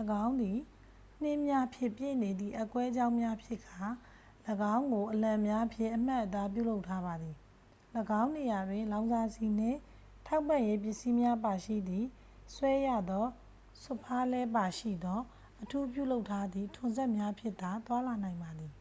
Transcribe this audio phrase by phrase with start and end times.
[0.24, 0.58] ၎င်းသည်
[1.22, 3.82] နှင်းများဖြင့်ပြည့်နေသည့် အက်ကွဲကြောင်းများဖြစ်ကာ
[4.74, 7.34] ၎င်းကို အလံများဖြင့် အမှတ်အသား ပြုလုပ်ထားပါသည်
[8.22, 9.78] ၎င်းနေရာတွင် လောင်စာဆီနှင့်
[10.26, 12.06] ထောက်ပံ့ရေး ပစ္စည်းများပါရှိသည့်
[12.54, 13.26] ဆွဲရသော
[13.82, 15.20] စွတ်ဖားလှည်းပါရှိသော
[15.62, 18.72] အထူးပြုလုပ်ထားသည့် ထွန်စက်များဖြင့်သာ သွားလာနိုင်ပါသည်